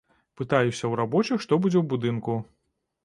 [0.39, 2.39] Пытаюся ў рабочых, што будзе ў будынку.